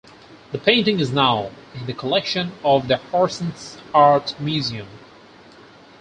The 0.51 0.57
painting 0.57 0.99
is 0.99 1.11
now 1.11 1.51
in 1.75 1.85
the 1.85 1.93
collection 1.93 2.53
of 2.63 2.87
the 2.87 2.95
Horsens 3.11 3.77
Art 3.93 4.33
Museum. 4.39 4.87